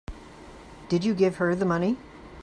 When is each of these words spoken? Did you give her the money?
Did 0.89 1.05
you 1.05 1.13
give 1.13 1.35
her 1.35 1.53
the 1.53 1.63
money? 1.63 1.95